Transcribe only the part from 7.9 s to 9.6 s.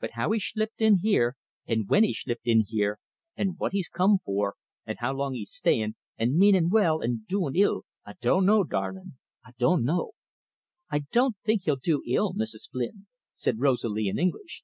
I dun'no', darlin', I